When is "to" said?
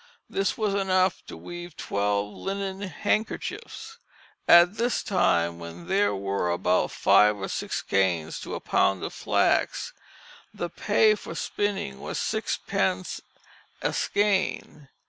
1.27-1.37, 8.39-8.55